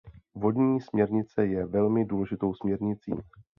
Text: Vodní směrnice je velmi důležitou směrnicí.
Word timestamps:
Vodní 0.35 0.81
směrnice 0.81 1.45
je 1.45 1.65
velmi 1.65 2.05
důležitou 2.05 2.53
směrnicí. 2.53 3.13